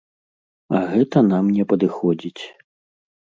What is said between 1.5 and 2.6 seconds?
не падыходзіць.